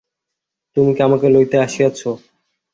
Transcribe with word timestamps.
তুই 0.77 0.83
কি 0.95 1.01
আমাকে 1.07 1.27
লইতে 1.29 1.55
আসিয়াছিস? 1.65 2.03